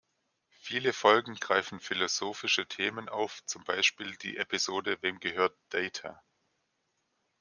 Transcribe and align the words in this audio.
Viele 0.61 0.93
Folgen 0.93 1.35
greifen 1.35 1.79
philosophische 1.79 2.65
Themen 2.67 3.07
auf, 3.07 3.45
zum 3.45 3.63
Beispiel 3.65 4.15
die 4.17 4.37
Episode 4.37 4.97
"Wem 5.01 5.19
gehört 5.19 5.55
Data? 5.69 6.23